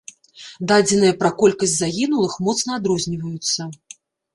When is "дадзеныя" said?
0.71-1.13